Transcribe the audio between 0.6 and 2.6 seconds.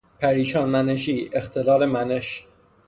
منشی، اختلال منش